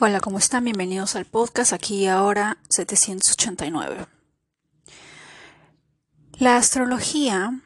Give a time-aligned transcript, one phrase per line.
[0.00, 0.62] Hola, ¿cómo están?
[0.62, 4.06] Bienvenidos al podcast aquí ahora 789.
[6.38, 7.60] La astrología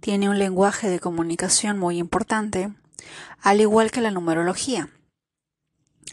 [0.00, 2.72] tiene un lenguaje de comunicación muy importante,
[3.42, 4.88] al igual que la numerología.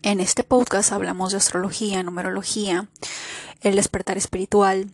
[0.02, 2.90] En este podcast hablamos de astrología, numerología,
[3.62, 4.94] el despertar espiritual.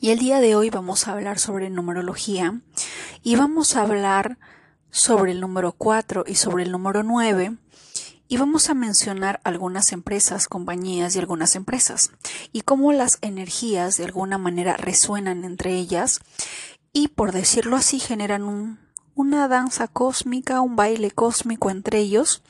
[0.00, 2.60] Y el día de hoy vamos a hablar sobre numerología
[3.22, 4.38] y vamos a hablar
[4.90, 7.56] sobre el número 4 y sobre el número 9
[8.28, 12.10] y vamos a mencionar algunas empresas, compañías y algunas empresas
[12.52, 16.20] y cómo las energías de alguna manera resuenan entre ellas
[16.92, 18.78] y por decirlo así generan
[19.14, 22.42] una danza cósmica, un baile cósmico entre ellos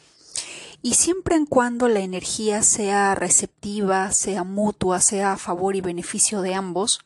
[0.82, 6.40] y siempre en cuando la energía sea receptiva, sea mutua, sea a favor y beneficio
[6.42, 7.00] de ambos,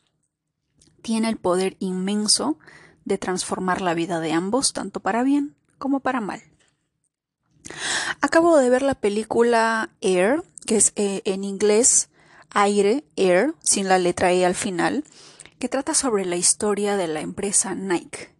[1.01, 2.57] tiene el poder inmenso
[3.05, 6.41] de transformar la vida de ambos, tanto para bien como para mal.
[8.23, 12.09] Acabo de ver la película Air, que es eh, en inglés
[12.51, 15.03] aire, Air, sin la letra E al final,
[15.59, 18.33] que trata sobre la historia de la empresa Nike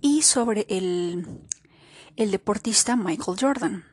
[0.00, 1.24] y sobre el,
[2.16, 3.84] el deportista Michael Jordan.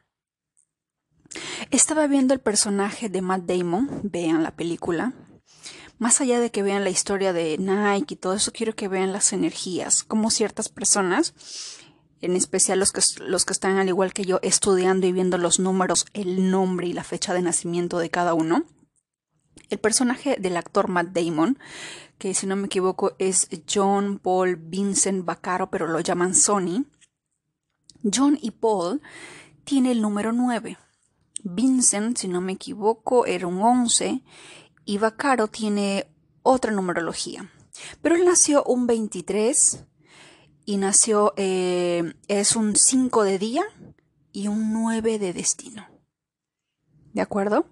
[1.70, 5.14] Estaba viendo el personaje de Matt Damon, vean la película.
[6.00, 9.14] Más allá de que vean la historia de Nike y todo eso, quiero que vean
[9.14, 11.36] las energías, como ciertas personas
[12.24, 15.60] en especial los que, los que están al igual que yo estudiando y viendo los
[15.60, 18.64] números, el nombre y la fecha de nacimiento de cada uno.
[19.70, 21.60] El personaje del actor Matt Damon,
[22.18, 26.86] que si no me equivoco es John Paul Vincent Vaccaro, pero lo llaman Sony.
[28.04, 29.02] John y Paul
[29.66, 30.78] tiene el número 9.
[31.44, 34.24] Vincent, si no me equivoco, era un 11
[34.86, 36.08] y Vaccaro tiene
[36.42, 37.52] otra numerología.
[38.02, 39.84] Pero él nació un 23
[40.66, 43.64] y nació, eh, es un 5 de día
[44.32, 45.88] y un 9 de destino.
[47.14, 47.68] ¿De acuerdo?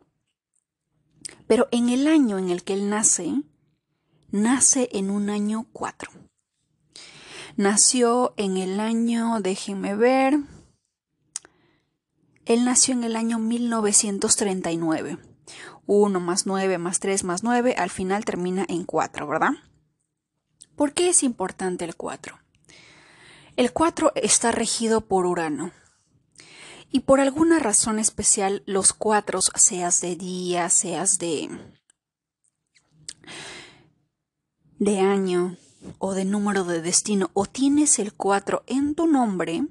[1.47, 3.34] Pero en el año en el que él nace,
[4.30, 6.12] nace en un año 4.
[7.57, 10.40] Nació en el año, déjenme ver,
[12.46, 15.18] él nació en el año 1939.
[15.85, 19.51] 1 más 9 más 3 más 9, al final termina en 4, ¿verdad?
[20.75, 22.41] ¿Por qué es importante el 4?
[23.57, 25.72] El 4 está regido por Urano.
[26.89, 31.50] Y por alguna razón especial, los cuatro, seas de día, seas de,
[34.79, 35.57] de año
[36.00, 39.63] o de número de destino, o tienes el 4 en tu nombre,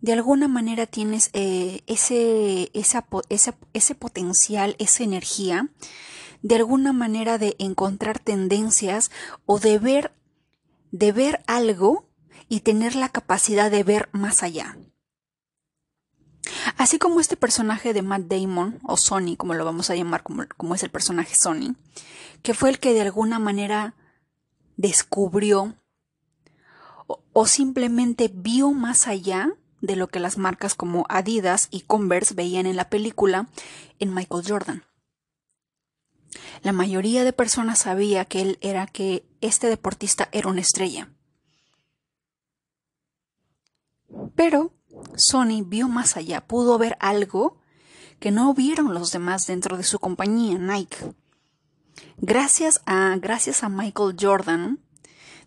[0.00, 5.70] de alguna manera tienes eh, ese, ese potencial, esa energía,
[6.42, 9.10] de alguna manera de encontrar tendencias
[9.46, 10.12] o de ver,
[10.90, 12.06] de ver algo
[12.48, 14.76] y tener la capacidad de ver más allá.
[16.76, 20.74] Así como este personaje de Matt Damon, o Sony, como lo vamos a llamar, como,
[20.74, 21.74] es el personaje Sony,
[22.42, 23.94] que fue el que de alguna manera
[24.76, 25.74] descubrió
[27.06, 32.34] o, o simplemente vio más allá de lo que las marcas como Adidas y Converse
[32.34, 33.48] veían en la película
[33.98, 34.84] en Michael Jordan.
[36.62, 41.13] La mayoría de personas sabía que él era que este deportista era una estrella.
[44.34, 44.72] Pero
[45.16, 47.58] Sony vio más allá, pudo ver algo
[48.20, 51.14] que no vieron los demás dentro de su compañía, Nike.
[52.18, 54.80] Gracias a, gracias a Michael Jordan,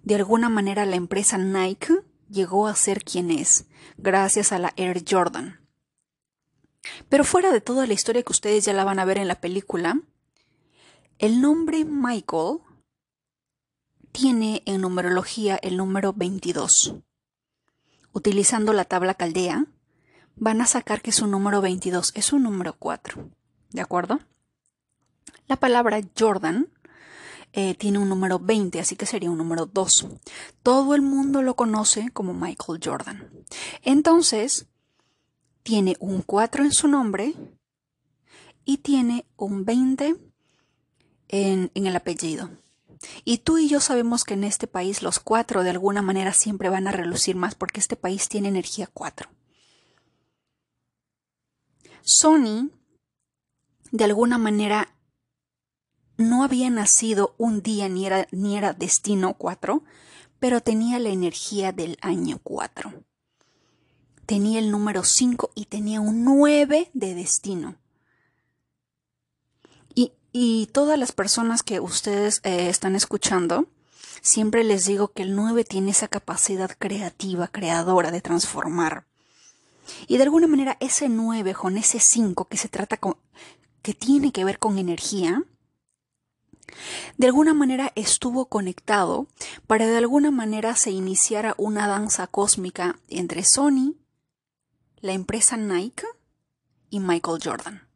[0.04, 1.94] de alguna manera la empresa Nike
[2.30, 3.66] llegó a ser quien es,
[3.98, 5.60] gracias a la Air Jordan.
[7.10, 9.42] Pero fuera de toda la historia que ustedes ya la van a ver en la
[9.42, 10.00] película,
[11.20, 12.60] el nombre Michael
[14.12, 16.96] tiene en numerología el número 22
[18.18, 19.68] utilizando la tabla caldea,
[20.36, 23.30] van a sacar que su número 22 es un número 4.
[23.70, 24.20] ¿De acuerdo?
[25.48, 26.68] La palabra Jordan
[27.54, 30.08] eh, tiene un número 20, así que sería un número 2.
[30.64, 33.30] Todo el mundo lo conoce como Michael Jordan.
[33.84, 34.66] Entonces,
[35.62, 37.36] tiene un 4 en su nombre
[38.66, 40.16] y tiene un 20
[41.28, 42.50] en el apellido.
[43.24, 46.70] Y tú y yo sabemos que en este país los cuatro de alguna manera siempre
[46.70, 49.30] van a relucir más porque este país tiene energía cuatro.
[52.02, 52.70] Sony,
[53.92, 54.96] de alguna manera,
[56.18, 58.06] no había nacido un día ni
[58.58, 59.84] era, destino cuatro,
[60.40, 63.06] pero tenía la energía del año cuatro.
[64.26, 67.76] Tenía el número cinco y tenía un nueve de destino.
[70.40, 73.66] Y todas las personas que ustedes eh, están escuchando,
[74.22, 79.08] siempre les digo que el 9 tiene esa capacidad creativa, creadora de transformar.
[80.06, 83.18] Y de alguna manera ese 9 con ese 5 que se trata con,
[83.82, 85.42] que tiene que ver con energía,
[87.18, 89.26] de alguna manera estuvo conectado
[89.66, 93.96] para de alguna manera se iniciara una danza cósmica entre Sony,
[95.02, 96.06] la empresa Nike
[96.92, 97.87] y Michael Jordan.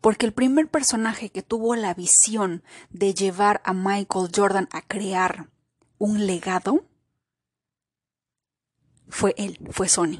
[0.00, 5.50] Porque el primer personaje que tuvo la visión de llevar a Michael Jordan a crear
[5.98, 6.84] un legado
[9.08, 10.18] fue él, fue Sony.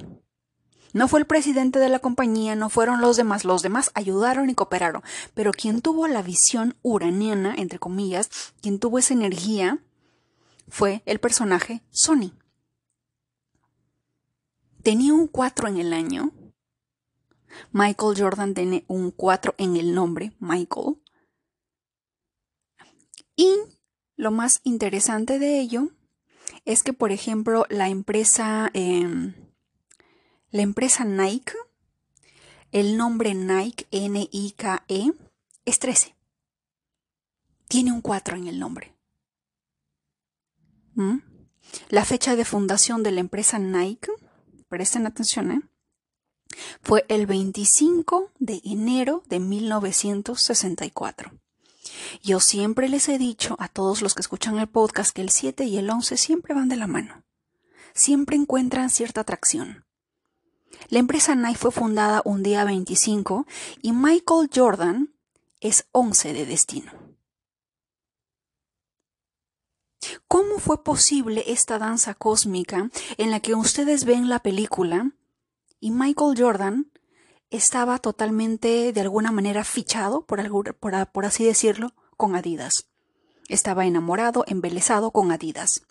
[0.93, 4.55] No fue el presidente de la compañía, no fueron los demás, los demás ayudaron y
[4.55, 5.03] cooperaron,
[5.35, 8.29] pero quien tuvo la visión uraniana, entre comillas,
[8.61, 9.79] quien tuvo esa energía,
[10.69, 12.33] fue el personaje Sony.
[14.83, 16.33] Tenía un 4 en el año.
[17.73, 20.97] Michael Jordan tiene un 4 en el nombre, Michael.
[23.37, 23.56] Y
[24.17, 25.88] lo más interesante de ello
[26.64, 28.70] es que, por ejemplo, la empresa...
[28.75, 29.35] Em,
[30.50, 31.52] la empresa Nike,
[32.73, 35.12] el nombre Nike, N-I-K-E,
[35.64, 36.17] es 13.
[37.69, 38.97] Tiene un 4 en el nombre.
[40.94, 41.19] ¿Mm?
[41.88, 44.11] La fecha de fundación de la empresa Nike,
[44.69, 45.69] presten atención, ¿eh?
[46.82, 51.32] Fue el 25 de enero de 1964.
[52.23, 55.64] Yo siempre les he dicho a todos los que escuchan el podcast que el 7
[55.64, 57.25] y el 11 siempre van de la mano.
[57.94, 59.85] Siempre encuentran cierta atracción.
[60.88, 63.47] La empresa Nike fue fundada un día 25
[63.82, 65.14] y Michael Jordan
[65.61, 66.93] es 11 de destino.
[70.26, 75.12] ¿Cómo fue posible esta danza cósmica en la que ustedes ven la película
[75.81, 76.91] y Michael Jordan
[77.50, 82.87] estaba totalmente de alguna manera fichado, por, así decirlo, con Adidas?
[83.49, 85.82] Estaba enamorado, embelesado con Adidas.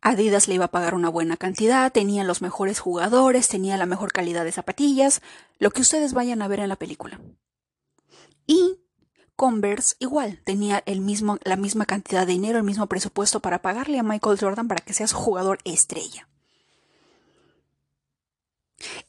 [0.00, 4.12] Adidas le iba a pagar una buena cantidad, tenía los mejores jugadores, tenía la mejor
[4.12, 5.22] calidad de zapatillas,
[5.58, 7.20] lo que ustedes vayan a ver en la película.
[8.46, 8.82] Y
[9.36, 13.98] Converse igual, tenía el mismo, la misma cantidad de dinero, el mismo presupuesto para pagarle
[13.98, 16.28] a Michael Jordan para que sea su jugador estrella.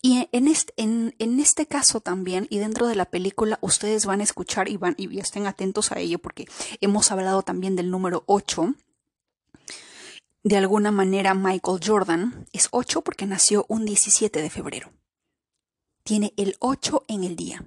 [0.01, 4.21] Y en este, en, en este, caso también, y dentro de la película, ustedes van
[4.21, 6.47] a escuchar y, van, y estén atentos a ello porque
[6.81, 8.75] hemos hablado también del número 8,
[10.43, 14.91] de alguna manera Michael Jordan es 8 porque nació un 17 de febrero.
[16.03, 17.65] Tiene el 8 en el día.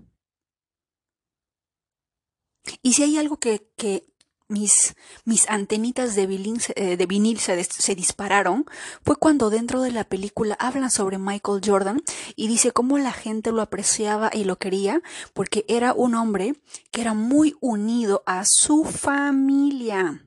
[2.83, 4.05] Y si hay algo que, que
[4.49, 4.95] mis,
[5.25, 8.65] mis, antenitas de vinil, eh, vinil se, dispararon
[9.05, 12.03] fue cuando dentro de la película hablan sobre Michael Jordan
[12.37, 15.03] y dice cómo la gente lo apreciaba y lo quería
[15.35, 16.55] porque era un hombre
[16.91, 20.23] que era muy unido a su familia.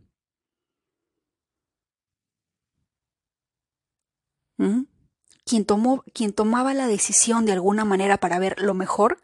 [5.46, 9.22] Quien, tomó, quien tomaba la decisión de alguna manera para ver lo mejor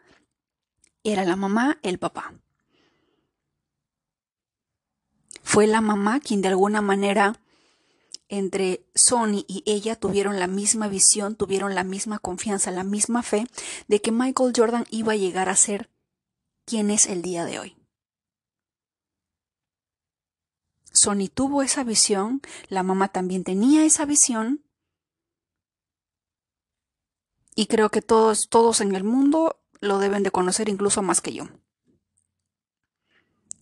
[1.03, 2.33] era la mamá, el papá.
[5.56, 7.40] Fue la mamá quien de alguna manera
[8.28, 13.48] entre Sony y ella tuvieron la misma visión, tuvieron la misma confianza, la misma fe
[13.88, 15.90] de que Michael Jordan iba a llegar a ser
[16.66, 17.78] quien es el día de hoy.
[20.92, 24.62] Sony tuvo esa visión, la mamá también tenía esa visión
[27.56, 31.31] y creo que todos, todos en el mundo lo deben de conocer incluso más que
[31.31, 31.45] yo.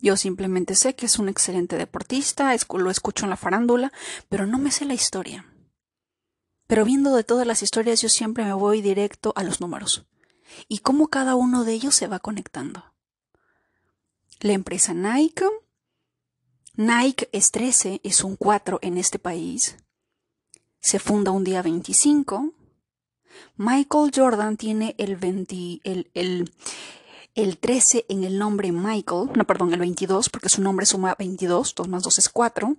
[0.03, 3.93] Yo simplemente sé que es un excelente deportista, lo escucho en la farándula,
[4.27, 5.45] pero no me sé la historia.
[6.67, 10.05] Pero viendo de todas las historias yo siempre me voy directo a los números
[10.67, 12.93] y cómo cada uno de ellos se va conectando.
[14.41, 15.45] La empresa Nike,
[16.75, 19.77] Nike es 13, es un 4 en este país.
[20.81, 22.51] Se funda un día 25,
[23.55, 25.17] Michael Jordan tiene el,
[25.85, 26.51] el, el,
[27.33, 31.87] 13 en el nombre Michael, no, perdón, el 22, porque su nombre suma 22, 2
[31.87, 32.77] más 2 es 4.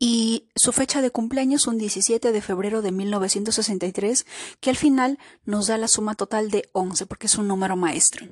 [0.00, 4.26] Y su fecha de cumpleaños un 17 de febrero de 1963,
[4.60, 8.26] que al final nos da la suma total de 11, porque es un número maestro.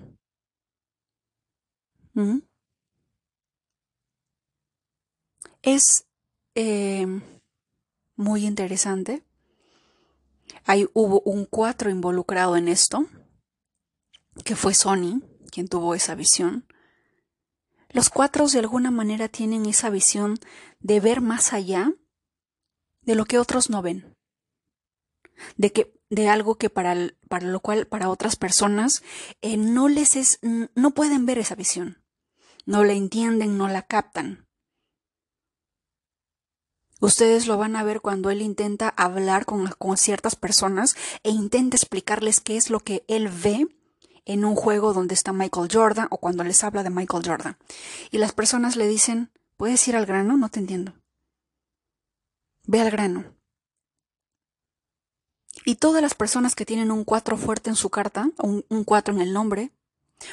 [2.15, 2.39] ¿Mm?
[5.63, 6.07] Es
[6.55, 7.07] eh,
[8.17, 9.27] muy interesante
[10.65, 13.07] Ahí hubo un cuatro involucrado en esto,
[14.45, 16.67] que fue Sony, quien tuvo esa visión.
[17.91, 20.39] Los cuatro de alguna manera tienen esa visión
[20.81, 21.93] de ver más allá
[23.03, 24.17] de lo que otros no ven.
[25.57, 26.95] De que de algo que para,
[27.29, 29.03] para lo cual para otras personas
[29.43, 32.03] eh, no les es no pueden ver esa visión.
[32.65, 34.47] No la entienden, no la captan.
[37.01, 41.77] Ustedes lo van a ver cuando él intenta hablar con, con, ciertas personas e intenta
[41.77, 43.69] explicarles qué es lo que él ve
[44.27, 47.57] en un juego donde está Michael Jordan o cuando les habla de Michael Jordan.
[48.11, 50.37] Y las personas le dicen, ¿puedes ir al grano?
[50.37, 50.93] No te entiendo.
[52.65, 53.25] Ve al grano.
[55.65, 59.15] Y todas las personas que tienen un 4 fuerte en su carta, un, un 4
[59.15, 59.71] en el nombre,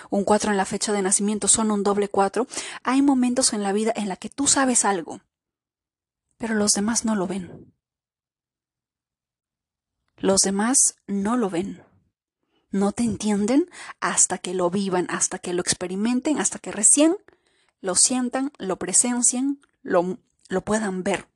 [0.09, 2.45] un 4 en la fecha de nacimiento, son un doble 4,
[2.83, 5.21] hay momentos en la vida en la que tú sabes algo
[6.43, 7.73] pero los demás no lo ven.
[10.17, 11.81] Los demás no lo ven.
[12.74, 17.15] No te entienden hasta que lo vivan, hasta que lo experimenten, hasta que recién
[17.82, 20.18] lo sientan, lo presencien, lo,
[20.50, 21.27] lo puedan ver.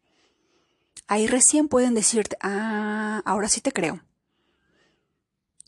[1.08, 4.01] Ahí recién pueden decirte, ah, ahora sí te creo.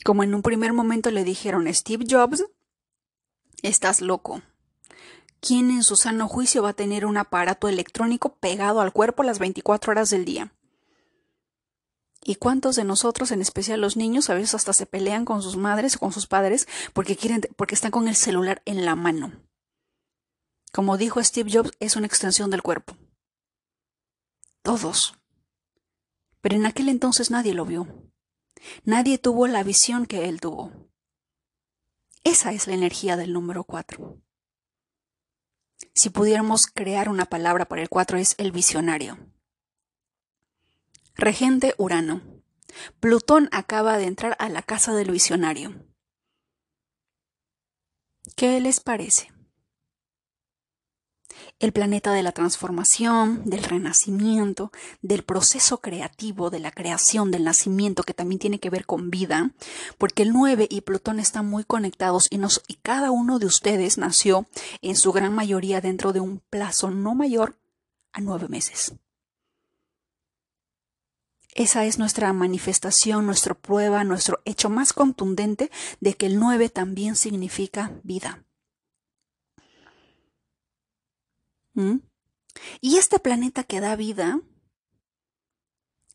[0.04, 2.44] Como en un primer momento le dijeron Steve Jobs,
[3.62, 4.42] estás loco.
[5.40, 9.38] ¿Quién en su sano juicio va a tener un aparato electrónico pegado al cuerpo las
[9.38, 10.52] 24 horas del día?
[12.24, 15.56] ¿Y cuántos de nosotros, en especial los niños, a veces hasta se pelean con sus
[15.56, 19.32] madres o con sus padres porque quieren, porque están con el celular en la mano?
[20.72, 22.98] Como dijo Steve Jobs, es una extensión del cuerpo.
[24.62, 25.16] Todos.
[26.42, 27.88] Pero en aquel entonces nadie lo vio.
[28.84, 30.72] Nadie tuvo la visión que él tuvo.
[32.24, 34.22] Esa es la energía del número 4.
[35.94, 39.18] Si pudiéramos crear una palabra para el 4 es el visionario.
[41.20, 42.22] Regente Urano.
[43.02, 45.76] Plutón acaba de entrar a la casa del visionario.
[48.38, 49.30] ¿Qué les parece?
[51.60, 54.72] el planeta de la transformación, del renacimiento,
[55.02, 59.52] del proceso creativo, de la creación, del nacimiento, que también tiene que ver con vida,
[59.98, 64.48] porque el 9 y Plutón están muy conectados y, y cada uno de ustedes nació
[64.82, 67.58] en su gran mayoría dentro de un plazo no mayor
[68.14, 68.94] a nueve meses.
[71.56, 77.16] Esa es nuestra manifestación, nuestra prueba, nuestro hecho más contundente de que el 9 también
[77.16, 78.46] significa vida.
[81.74, 81.98] ¿Mm?
[82.82, 84.42] Y este planeta que da vida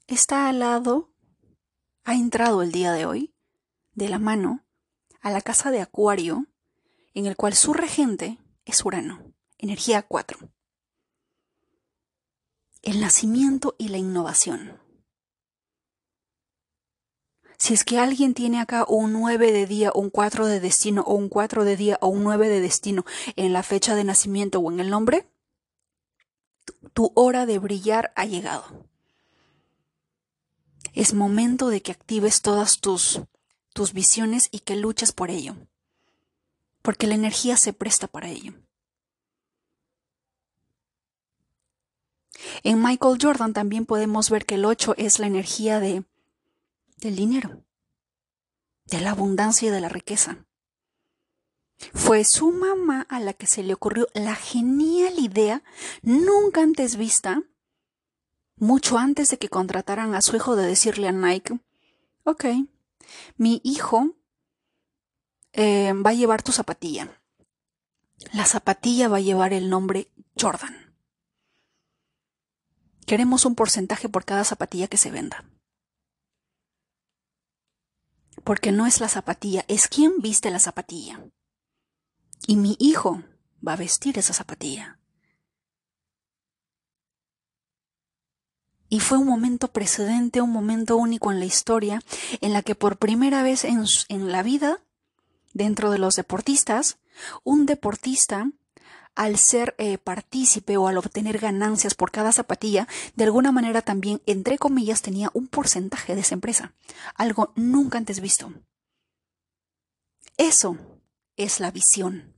[0.06, 1.10] está al lado,
[2.04, 3.34] ha entrado el día de hoy,
[3.94, 4.64] de la mano,
[5.20, 6.46] a la casa de Acuario,
[7.14, 10.38] en el cual su regente es Urano, energía 4.
[12.82, 14.83] El nacimiento y la innovación.
[17.64, 21.14] Si es que alguien tiene acá un 9 de día, un 4 de destino, o
[21.14, 23.06] un 4 de día, o un 9 de destino
[23.36, 25.26] en la fecha de nacimiento o en el nombre,
[26.92, 28.86] tu hora de brillar ha llegado.
[30.92, 33.22] Es momento de que actives todas tus,
[33.72, 35.56] tus visiones y que luches por ello,
[36.82, 38.52] porque la energía se presta para ello.
[42.62, 46.04] En Michael Jordan también podemos ver que el 8 es la energía de,
[47.04, 47.64] del dinero,
[48.86, 50.46] de la abundancia y de la riqueza.
[51.92, 55.62] Fue su mamá a la que se le ocurrió la genial idea,
[56.02, 57.42] nunca antes vista,
[58.56, 61.60] mucho antes de que contrataran a su hijo, de decirle a Nike,
[62.24, 62.44] ok,
[63.36, 64.16] mi hijo
[65.52, 67.20] eh, va a llevar tu zapatilla.
[68.32, 70.08] La zapatilla va a llevar el nombre
[70.40, 70.96] Jordan.
[73.06, 75.44] Queremos un porcentaje por cada zapatilla que se venda.
[78.44, 81.24] Porque no es la zapatilla, es quien viste la zapatilla.
[82.46, 83.22] Y mi hijo
[83.66, 84.98] va a vestir esa zapatilla.
[88.88, 92.00] Y fue un momento precedente, un momento único en la historia,
[92.40, 94.84] en la que por primera vez en, la vida,
[95.52, 96.98] dentro de los deportistas,
[97.42, 98.50] un deportista,
[99.14, 104.20] al ser eh, partícipe o al obtener ganancias por cada zapatilla, de alguna manera también,
[104.26, 106.74] entre comillas, tenía un porcentaje de esa empresa,
[107.14, 108.52] algo nunca antes visto.
[110.36, 110.76] Eso
[111.36, 112.34] es la visión.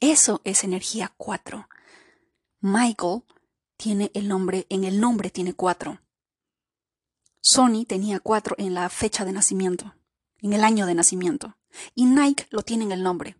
[0.00, 1.68] Eso es energía 4.
[2.60, 3.22] Michael
[3.76, 6.00] tiene el nombre, en el nombre tiene 4.
[7.40, 9.94] Sony tenía 4 en la fecha de nacimiento,
[10.38, 11.56] en el año de nacimiento.
[11.94, 13.36] Y Nike lo tiene en el nombre.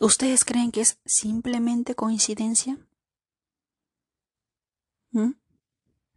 [0.00, 2.78] ¿Ustedes creen que es simplemente coincidencia?
[5.10, 5.32] ¿Mm?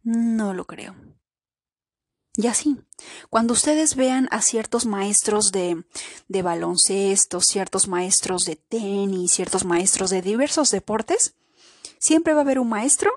[0.02, 0.94] No lo creo.
[2.36, 2.78] Y así,
[3.28, 5.84] cuando ustedes vean a ciertos maestros de,
[6.28, 11.34] de baloncesto, ciertos maestros de tenis, ciertos maestros de diversos deportes,
[11.98, 13.10] siempre va a haber un maestro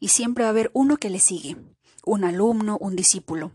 [0.00, 1.56] y siempre va a haber uno que le sigue,
[2.04, 3.52] un alumno, un discípulo.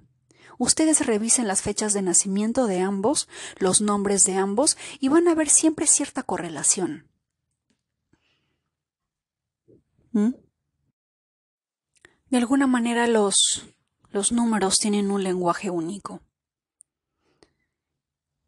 [0.60, 5.34] Ustedes revisen las fechas de nacimiento de ambos, los nombres de ambos, y van a
[5.34, 7.08] ver siempre cierta correlación.
[10.12, 10.32] ¿Mm?
[12.30, 13.68] De alguna manera los,
[14.10, 16.22] los números tienen un lenguaje único.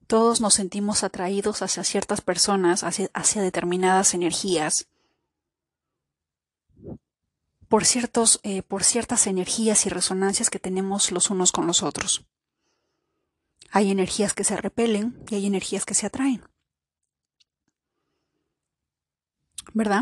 [0.05, 4.89] Todos nos sentimos atraídos hacia ciertas personas, hacia, hacia determinadas energías,
[7.71, 12.27] por, ciertos, eh, por ciertas energías y resonancias que tenemos los unos con los otros.
[13.71, 16.43] Hay energías que se repelen y hay energías que se atraen.
[19.73, 20.01] ¿Verdad?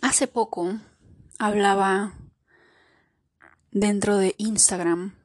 [0.00, 0.80] Hace poco
[1.38, 2.14] hablaba
[3.70, 5.18] dentro de Instagram.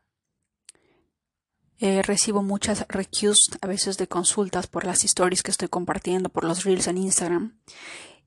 [1.77, 6.43] Eh, recibo muchas requests a veces de consultas por las stories que estoy compartiendo, por
[6.43, 7.57] los reels en Instagram.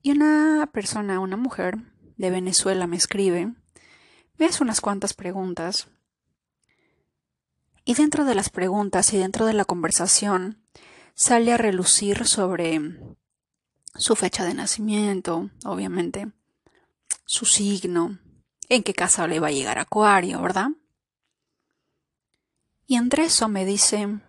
[0.01, 1.77] Y una persona, una mujer
[2.17, 3.53] de Venezuela me escribe,
[4.37, 5.87] me hace unas cuantas preguntas.
[7.85, 10.61] Y dentro de las preguntas y dentro de la conversación
[11.13, 12.81] sale a relucir sobre
[13.95, 16.31] su fecha de nacimiento, obviamente,
[17.25, 18.19] su signo,
[18.69, 20.69] en qué casa le va a llegar Acuario, ¿verdad?
[22.85, 24.19] Y entre eso me dice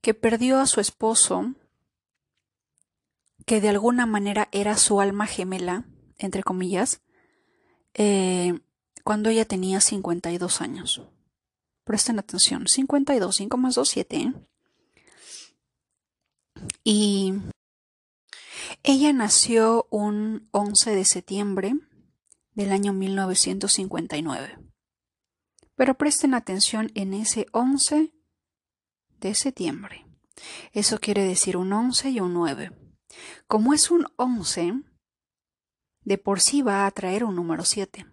[0.00, 1.54] que perdió a su esposo,
[3.46, 5.84] que de alguna manera era su alma gemela,
[6.18, 7.00] entre comillas,
[7.94, 8.58] eh,
[9.04, 11.02] cuando ella tenía 52 años.
[11.84, 14.16] Presten atención, 52, 5 más 2, 7.
[14.16, 14.32] ¿eh?
[16.84, 17.34] Y
[18.82, 21.74] ella nació un 11 de septiembre
[22.52, 24.58] del año 1959.
[25.76, 28.12] Pero presten atención en ese 11
[29.20, 30.06] de septiembre.
[30.72, 32.72] Eso quiere decir un 11 y un 9.
[33.46, 34.82] Como es un 11,
[36.08, 38.06] de por sí va a traer un número 7.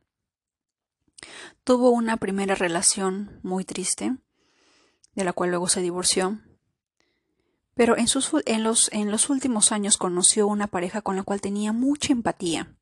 [1.64, 4.18] Tuvo una primera relación muy triste,
[5.14, 6.42] de la cual luego se divorció,
[7.74, 12.76] pero en, los, últimos años conoció una pareja con la cual tenía mucha empatía.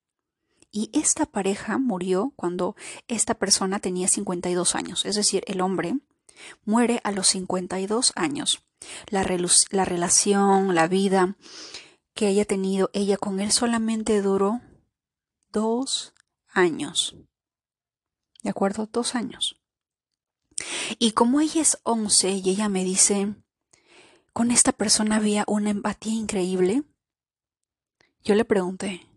[0.72, 2.75] Y esta pareja murió cuando
[3.08, 5.96] esta persona tenía 52 años, es decir, el hombre
[6.65, 8.63] muere a los 52 años.
[9.10, 11.38] La relación, la vida
[12.15, 14.60] que haya tenido ella con él solamente duró
[15.53, 16.13] dos
[16.49, 17.15] años.
[18.41, 18.87] ¿De acuerdo?
[18.91, 19.61] Dos años.
[20.99, 23.35] Y como ella es 11 y ella me dice,
[24.33, 26.83] con esta persona había una empatía increíble.
[28.23, 29.07] Yo le pregunté,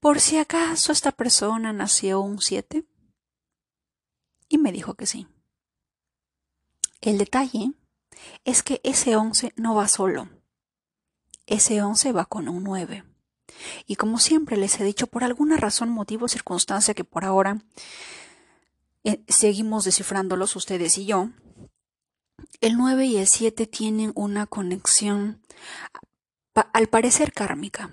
[0.00, 2.86] ¿por si acaso esta persona nació un 7?
[4.48, 5.26] Y me dijo que sí.
[7.00, 7.72] El detalle
[8.44, 10.28] es que ese 11 no va solo.
[11.46, 13.11] Ese 11 va con un 9.
[13.86, 17.62] Y como siempre les he dicho, por alguna razón, motivo circunstancia que por ahora
[19.04, 21.30] eh, seguimos descifrándolos ustedes y yo,
[22.60, 25.40] el 9 y el 7 tienen una conexión
[26.54, 27.90] al parecer kármica.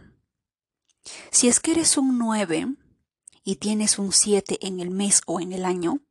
[1.32, 2.76] Si es que eres un 9
[3.43, 6.02] y tienes un 7 en el mes o en el año,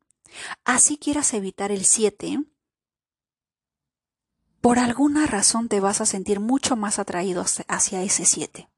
[0.64, 2.42] así quieras evitar el 7,
[4.60, 8.68] por alguna razón te vas a sentir mucho más atraído hacia ese 7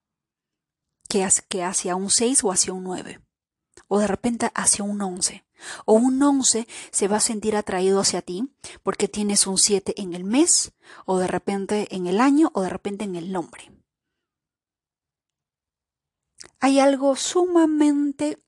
[1.10, 3.20] que, hacia un 6 o hacia un 9,
[3.88, 5.44] o de repente hacia un 11.
[5.84, 8.48] O un 11 se va a sentir atraído hacia ti
[8.82, 10.72] porque tienes un 7 en el mes,
[11.04, 13.70] o de repente en el año, o de repente en el nombre.
[16.60, 18.38] Hay algo sumamente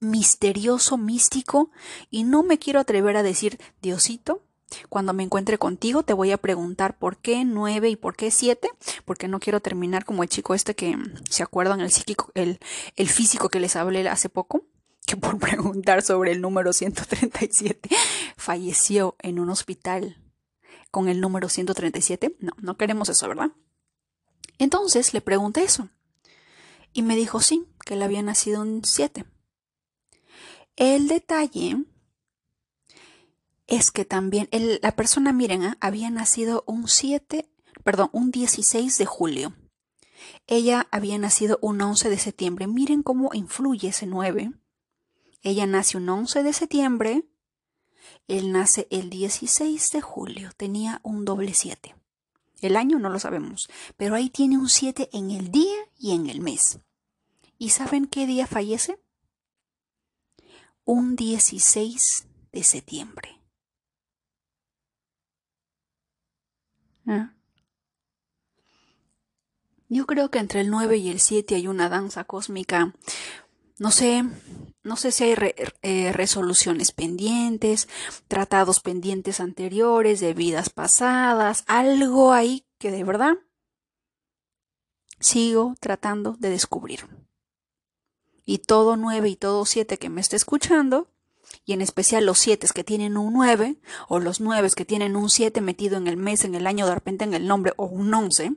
[0.00, 1.70] misterioso, místico,
[2.10, 4.42] y no me quiero atrever a decir Diosito,
[4.88, 8.68] cuando me encuentre contigo te voy a preguntar por qué 9 y por qué 7,
[9.04, 10.96] porque no quiero terminar como el chico este que
[11.28, 12.58] se acuerdan el psíquico, el,
[12.96, 14.66] el físico que les hablé hace poco,
[15.06, 17.88] que por preguntar sobre el número 137
[18.36, 20.18] falleció en un hospital
[20.90, 22.36] con el número 137.
[22.38, 23.50] No, no queremos eso, ¿verdad?
[24.58, 25.88] Entonces le pregunté eso.
[26.92, 29.24] Y me dijo sí, que le había nacido un 7.
[30.76, 31.84] El detalle
[33.66, 34.48] es que también
[34.82, 35.78] la persona, miren, ¿ah?
[35.80, 37.48] había nacido un 7,
[37.82, 39.54] perdón, un 16 de julio.
[40.46, 42.66] Ella había nacido un 11 de septiembre.
[42.66, 44.52] Miren cómo influye ese 9.
[45.42, 47.24] Ella nace un 11 de septiembre.
[48.28, 50.50] Él nace el 16 de julio.
[50.56, 51.94] Tenía un doble 7.
[52.60, 56.30] El año no lo sabemos, pero ahí tiene un 7 en el día y en
[56.30, 56.78] el mes.
[57.58, 58.98] ¿Y saben qué día fallece?
[60.84, 63.43] Un 16 de septiembre.
[67.06, 67.32] Ah.
[69.88, 72.94] Yo creo que entre el 9 y el 7 hay una danza cósmica.
[73.78, 74.24] No sé,
[74.82, 75.36] no sé si hay
[75.82, 77.88] eh, resoluciones pendientes,
[78.28, 83.34] tratados pendientes anteriores, de vidas pasadas, algo ahí que de verdad
[85.20, 87.06] sigo tratando de descubrir.
[88.44, 91.08] Y todo 9 y todo 7 que me esté escuchando,
[91.64, 93.76] y en especial los 7 que tienen un 9,
[94.08, 96.94] o los 9 que tienen un 7 metido en el mes, en el año, de
[96.94, 98.52] repente en el nombre, o un 11,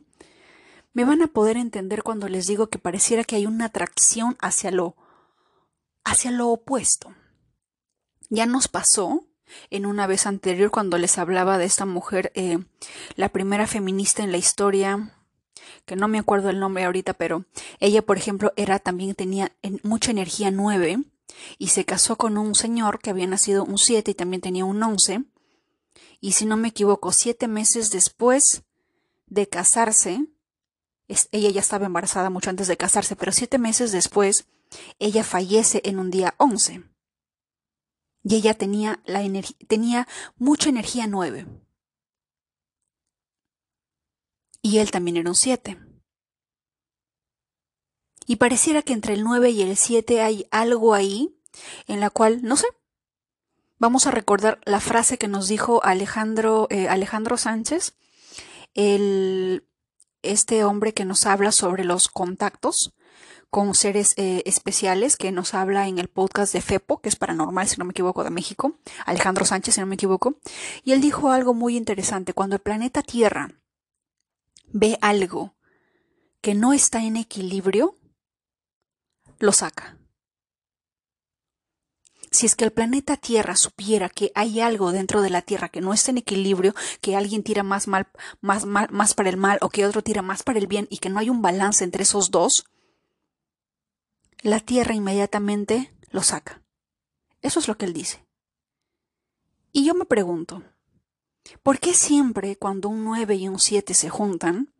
[0.94, 4.72] me van a poder entender cuando les digo que pareciera que hay una atracción hacia
[4.72, 4.96] lo,
[6.04, 7.14] hacia lo opuesto.
[8.30, 9.26] Ya nos pasó
[9.70, 12.60] en una vez anterior cuando les hablaba de esta mujer, eh,
[13.16, 15.14] la primera feminista en la historia,
[15.86, 17.46] que no me acuerdo el nombre ahorita, pero
[17.80, 21.00] ella, por ejemplo, era también tenía mucha energía nueve
[21.58, 24.82] y se casó con un señor que había nacido un siete y también tenía un
[24.82, 25.24] once.
[26.20, 28.64] Y si no me equivoco, siete meses después
[29.28, 30.26] de casarse,
[31.32, 34.48] ella ya estaba embarazada mucho antes de casarse, pero siete meses después,
[35.00, 36.84] ella fallece en un día once
[38.28, 39.02] y ella tenía,
[39.68, 41.48] tenía mucha energía nueve.
[44.62, 45.78] Y él también era un siete.
[48.28, 51.34] Y pareciera que entre el 9 y el 7 hay algo ahí
[51.88, 52.68] en la cual, no sé,
[53.80, 57.96] vamos a recordar la frase que nos dijo Alejandro, eh, Alejandro Sánchez,
[58.74, 59.66] el,
[60.22, 62.94] este hombre que nos habla sobre los contactos,
[63.50, 67.68] con seres eh, especiales que nos habla en el podcast de FEPO, que es paranormal,
[67.68, 70.36] si no me equivoco, de México, Alejandro Sánchez, si no me equivoco,
[70.84, 73.50] y él dijo algo muy interesante, cuando el planeta Tierra
[74.68, 75.56] ve algo
[76.42, 77.96] que no está en equilibrio,
[79.40, 79.98] lo saca.
[82.30, 85.82] Si es que el planeta Tierra supiera que hay algo dentro de la Tierra que
[85.82, 88.08] no está en equilibrio, que alguien tira más mal,
[88.42, 90.98] más, mal, más para el mal o que otro tira más para el bien y
[90.98, 92.66] que no hay un balance entre esos dos,
[94.42, 96.62] la tierra inmediatamente lo saca.
[97.42, 98.26] Eso es lo que él dice.
[99.72, 100.64] Y yo me pregunto,
[101.64, 104.74] ¿por qué siempre cuando un 9 y un 7 se juntan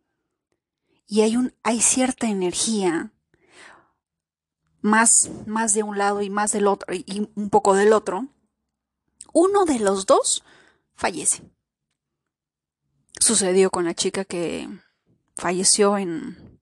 [1.06, 3.12] y hay, un, hay cierta energía
[4.80, 8.28] más, más de un lado y más del otro y un poco del otro,
[9.32, 10.44] uno de los dos
[10.94, 11.42] fallece?
[13.20, 14.68] Sucedió con la chica que
[15.36, 16.60] falleció en...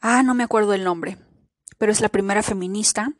[0.00, 1.18] Ah, no me acuerdo el nombre,
[1.78, 3.12] pero es la primera feminista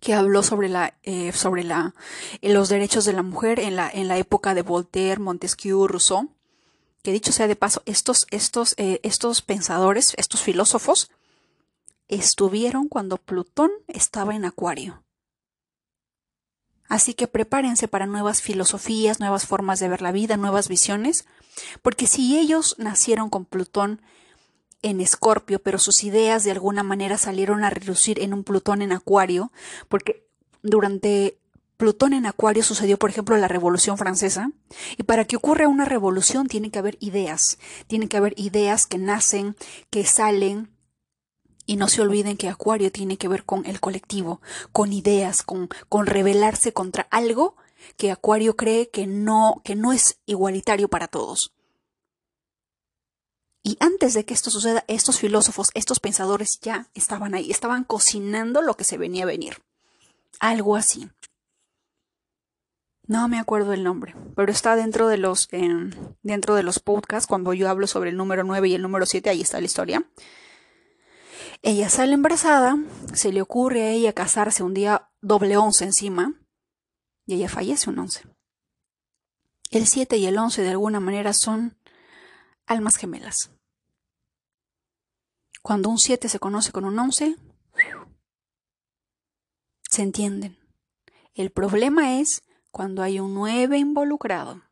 [0.00, 1.94] que habló sobre la eh, sobre la
[2.40, 6.30] eh, los derechos de la mujer en la en la época de Voltaire, Montesquieu, Rousseau.
[7.02, 11.10] Que dicho sea de paso, estos estos eh, estos pensadores, estos filósofos
[12.08, 15.02] estuvieron cuando Plutón estaba en Acuario.
[16.88, 21.26] Así que prepárense para nuevas filosofías, nuevas formas de ver la vida, nuevas visiones,
[21.82, 24.00] porque si ellos nacieron con Plutón
[24.82, 28.92] en Escorpio, pero sus ideas de alguna manera salieron a relucir en un Plutón en
[28.92, 29.50] Acuario,
[29.88, 30.28] porque
[30.62, 31.38] durante
[31.76, 34.52] Plutón en Acuario sucedió, por ejemplo, la Revolución Francesa,
[34.96, 38.98] y para que ocurra una revolución tiene que haber ideas, tiene que haber ideas que
[38.98, 39.56] nacen,
[39.90, 40.70] que salen,
[41.66, 44.40] y no se olviden que Acuario tiene que ver con el colectivo,
[44.72, 47.56] con ideas, con, con rebelarse contra algo
[47.96, 51.52] que Acuario cree que no, que no es igualitario para todos.
[53.62, 58.62] Y antes de que esto suceda, estos filósofos, estos pensadores ya estaban ahí, estaban cocinando
[58.62, 59.60] lo que se venía a venir.
[60.38, 61.10] Algo así.
[63.08, 65.48] No me acuerdo el nombre, pero está dentro de los
[66.22, 69.30] dentro de los podcasts cuando yo hablo sobre el número 9 y el número 7,
[69.30, 70.04] ahí está la historia.
[71.68, 72.76] Ella sale embarazada,
[73.12, 76.32] se le ocurre a ella casarse un día doble once encima
[77.26, 78.22] y ella fallece un once.
[79.72, 81.76] El 7 y el 11 de alguna manera son
[82.66, 83.50] almas gemelas.
[85.60, 87.34] Cuando un 7 se conoce con un 11,
[89.90, 90.60] se entienden.
[91.34, 94.62] El problema es cuando hay un 9 involucrado.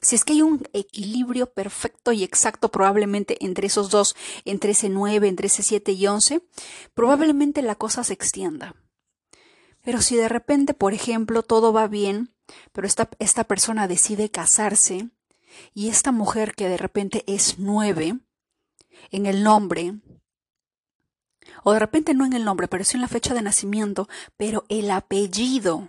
[0.00, 4.88] Si es que hay un equilibrio perfecto y exacto probablemente entre esos dos, entre ese
[4.88, 6.42] 9, entre ese 7 y 11,
[6.92, 8.74] probablemente la cosa se extienda.
[9.82, 12.34] Pero si de repente, por ejemplo, todo va bien,
[12.72, 15.08] pero esta, esta persona decide casarse
[15.72, 18.18] y esta mujer que de repente es 9,
[19.10, 19.94] en el nombre,
[21.62, 24.64] o de repente no en el nombre, pero sí en la fecha de nacimiento, pero
[24.68, 25.88] el apellido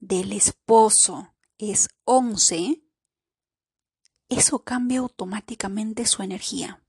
[0.00, 2.83] del esposo es 11,
[4.34, 6.80] eso cambia automáticamente su energía.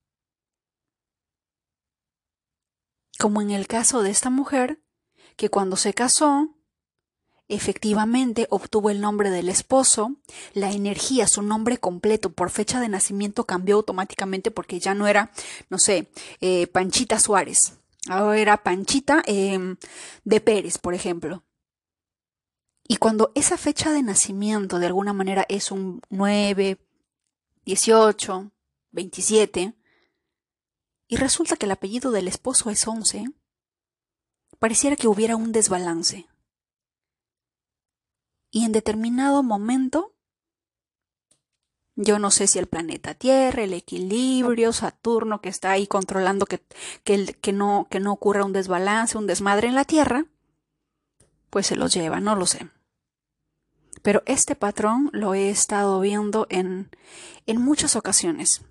[3.18, 4.82] Como en el caso de esta mujer,
[5.38, 6.56] que cuando se casó,
[7.48, 10.16] Efectivamente, obtuvo el nombre del esposo,
[10.54, 15.32] la energía, su nombre completo por fecha de nacimiento cambió automáticamente porque ya no era,
[15.70, 16.10] no sé,
[16.42, 17.74] eh, Panchita Suárez,
[18.10, 19.78] ahora era Panchita em,
[20.24, 21.44] de Pérez, por ejemplo.
[22.88, 26.80] Y cuando esa fecha de nacimiento de alguna manera es un 9,
[27.66, 28.52] 18,
[28.92, 29.76] 27,
[31.08, 33.26] y resulta que el apellido del esposo es 11,
[34.60, 36.28] pareciera que hubiera un desbalance.
[38.52, 40.14] Y en determinado momento,
[41.96, 46.62] yo no sé si el planeta Tierra, el equilibrio, Saturno que está ahí controlando que,
[47.04, 50.26] que, no, que no ocurra un desbalance, un desmadre en la Tierra,
[51.50, 52.70] pues se los lleva, no lo sé.
[54.06, 56.92] Pero este patrón lo he estado viendo en,
[57.48, 58.62] en muchas ocasiones.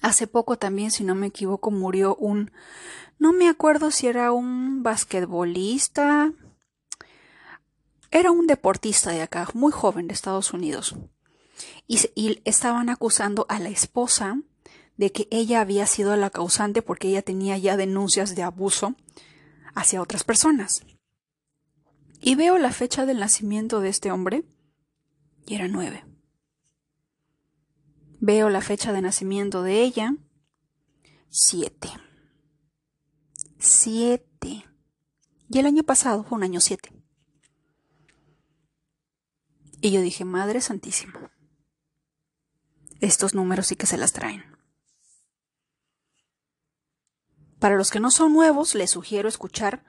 [0.00, 2.50] Hace poco también, si no me equivoco, murió un,
[3.18, 6.32] no me acuerdo si era un basquetbolista,
[8.10, 10.96] era un deportista de acá, muy joven de Estados Unidos.
[11.86, 14.40] Y, y, estaban acusando a la esposa
[14.96, 18.94] de que ella había sido la causante porque ella tenía ya denuncias de abuso
[19.74, 20.86] hacia otras personas.
[22.26, 24.44] Y veo la fecha del nacimiento de este hombre
[25.46, 26.04] y era nueve.
[28.18, 30.12] Veo la fecha de nacimiento de ella,
[31.28, 31.88] siete.
[33.60, 34.64] Siete.
[35.48, 36.92] Y el año pasado fue un año siete.
[39.80, 41.30] Y yo dije, Madre Santísima,
[42.98, 44.42] estos números sí que se las traen.
[47.60, 49.84] Para los que no son nuevos, les sugiero escuchar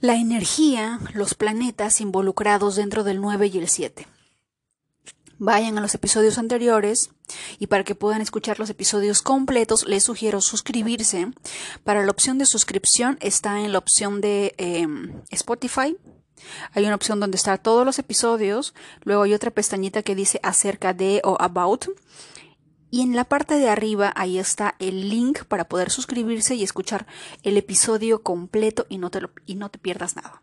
[0.00, 4.06] la energía, los planetas involucrados dentro del 9 y el 7
[5.38, 7.10] vayan a los episodios anteriores
[7.58, 11.28] y para que puedan escuchar los episodios completos les sugiero suscribirse.
[11.84, 15.96] Para la opción de suscripción está en la opción de em, Spotify.
[16.72, 20.94] Hay una opción donde están todos los episodios, luego hay otra pestañita que dice acerca
[20.94, 21.86] de o about.
[22.90, 27.06] Y en la parte de arriba ahí está el link para poder suscribirse y escuchar
[27.42, 30.40] el episodio completo y no te, y no te pierdas nada.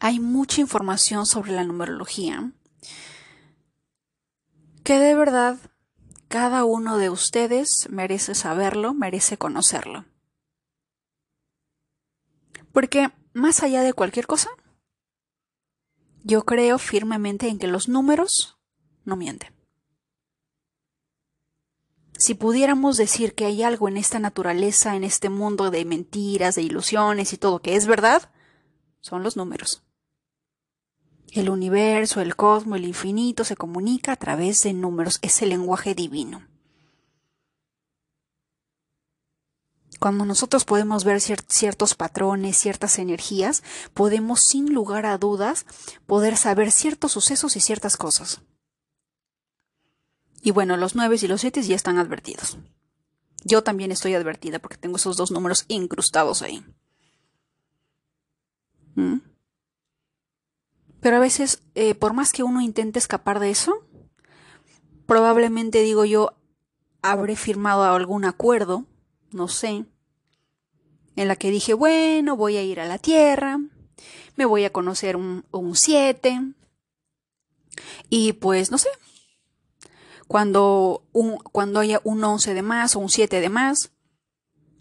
[0.00, 2.50] hay mucha información sobre la numerología
[4.84, 5.58] que de verdad
[6.28, 10.04] cada uno de ustedes merece saberlo, merece conocerlo.
[12.72, 14.50] Porque más allá de cualquier cosa,
[16.24, 18.58] yo creo firmemente en que los números
[19.04, 19.52] no mienten.
[22.16, 26.62] Si pudiéramos decir que hay algo en esta naturaleza, en este mundo de mentiras, de
[26.62, 28.30] ilusiones y todo que es verdad,
[29.00, 29.82] son los números.
[31.32, 35.94] El universo, el cosmos, el infinito se comunica a través de números, es el lenguaje
[35.94, 36.46] divino.
[39.98, 43.62] Cuando nosotros podemos ver ciertos patrones, ciertas energías,
[43.94, 45.64] podemos sin lugar a dudas
[46.06, 48.42] poder saber ciertos sucesos y ciertas cosas.
[50.42, 52.58] Y bueno, los nueve y los siete ya están advertidos.
[53.44, 56.64] Yo también estoy advertida porque tengo esos dos números incrustados ahí.
[58.96, 59.18] ¿Mm?
[61.00, 63.86] Pero a veces, eh, por más que uno intente escapar de eso,
[65.06, 66.34] probablemente digo yo,
[67.02, 68.86] habré firmado algún acuerdo,
[69.30, 69.84] no sé,
[71.16, 73.58] en la que dije, bueno, voy a ir a la Tierra,
[74.36, 76.54] me voy a conocer un 7,
[78.08, 78.88] y pues no sé,
[80.32, 83.92] cuando, un, cuando haya un 11 de más o un 7 de más,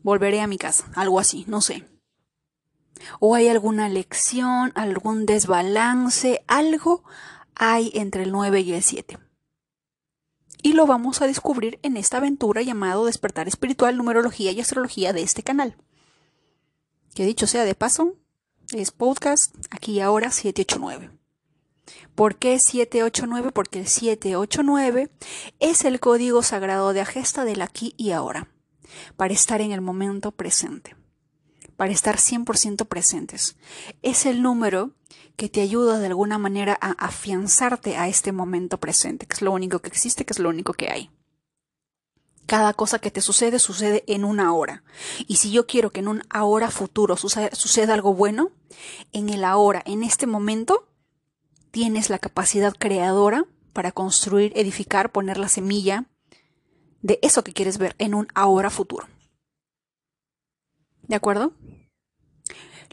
[0.01, 1.85] volveré a mi casa, algo así, no sé
[3.19, 7.03] o hay alguna lección, algún desbalance, algo
[7.55, 9.17] hay entre el 9 y el 7.
[10.63, 15.23] Y lo vamos a descubrir en esta aventura llamado Despertar Espiritual, Numerología y Astrología de
[15.23, 15.75] este canal.
[17.15, 18.15] Que dicho sea de paso,
[18.71, 21.20] es podcast aquí y ahora 789.
[22.21, 23.51] ¿Por qué 789?
[23.51, 25.09] Porque el 789
[25.59, 28.47] es el código sagrado de Agesta del aquí y ahora,
[29.17, 30.95] para estar en el momento presente
[31.77, 33.57] para estar 100% presentes.
[34.03, 34.91] Es el número
[35.35, 39.51] que te ayuda de alguna manera a afianzarte a este momento presente, que es lo
[39.51, 41.09] único que existe, que es lo único que hay.
[42.45, 44.83] Cada cosa que te sucede sucede en una hora.
[45.27, 48.51] Y si yo quiero que en un ahora futuro suceda, algo bueno,
[49.11, 50.90] en el ahora, en este momento,
[51.71, 56.05] tienes la capacidad creadora para construir, edificar, poner la semilla
[57.01, 59.07] de eso que quieres ver en un ahora futuro.
[61.07, 61.53] ¿De acuerdo?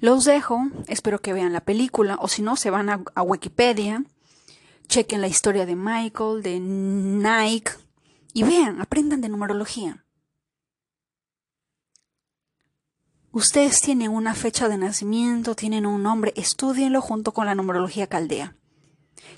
[0.01, 4.05] Los dejo, espero que vean la película o si no, se van a, Wikipedia,
[4.87, 7.73] chequen la historia de Michael, de Nike
[8.33, 10.05] y vean, aprendan de numerología.
[13.33, 18.58] Ustedes tienen una fecha de nacimiento, tienen un nombre, estudienlo junto con la numerología caldea.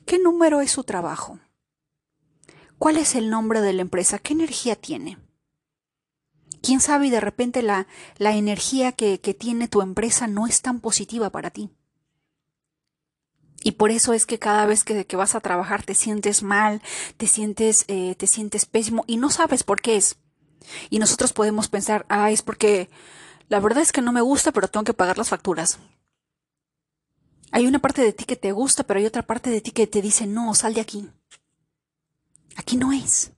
[0.07, 1.39] ¿Qué número es su trabajo?
[2.79, 4.19] ¿Cuál es el nombre de la empresa?
[4.19, 5.19] ¿Qué energía tiene?
[6.61, 7.87] quién sabe y de repente la,
[8.19, 11.71] la energía que, tiene tu empresa no es tan positiva para ti.
[13.63, 16.81] Y por eso es que cada vez que, vas a trabajar te sientes mal,
[17.17, 20.17] te sientes, eh, te sientes pésimo y no sabes por qué es.
[20.89, 22.89] Y nosotros podemos pensar, ah, es porque
[23.49, 25.79] la verdad es que no me gusta, pero tengo que pagar las facturas.
[27.53, 29.87] Hay una parte de ti que te gusta, pero hay otra parte de ti que
[29.87, 31.09] te dice, no, sal de aquí.
[32.57, 33.33] Aquí no es.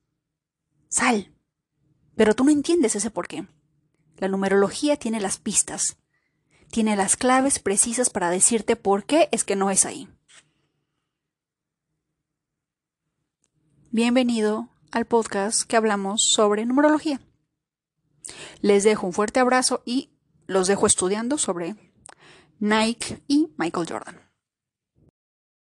[0.89, 1.33] Sal.
[2.15, 3.47] Pero tú no entiendes ese por qué.
[4.19, 5.97] La numerología tiene las pistas,
[6.71, 10.09] tiene las claves precisas para decirte por qué es que no es ahí.
[13.91, 17.21] Bienvenido al podcast que hablamos sobre numerología.
[18.61, 20.11] Les dejo un fuerte abrazo y
[20.47, 21.92] los dejo estudiando sobre
[22.63, 24.22] Nike y Michael Jordan.